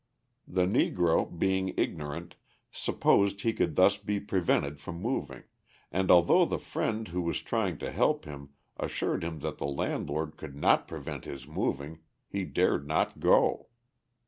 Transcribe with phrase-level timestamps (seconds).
[0.47, 2.33] The Negro, being ignorant,
[2.71, 5.43] supposed he could thus be prevented from moving,
[5.91, 10.37] and although the friend who was trying to help him assured him that the landlord
[10.37, 13.67] could not prevent his moving, he dared not go.